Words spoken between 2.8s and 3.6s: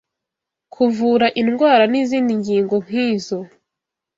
nk’izo,